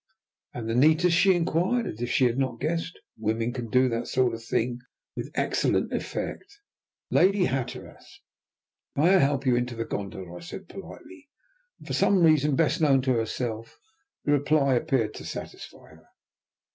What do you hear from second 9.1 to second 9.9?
I help you into the